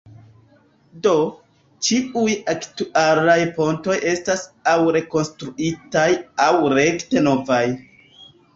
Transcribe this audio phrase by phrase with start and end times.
[1.07, 1.11] Do,
[1.87, 6.09] ĉiuj aktualaj pontoj estas aŭ rekonstruitaj
[6.49, 7.65] aŭ rekte novaj.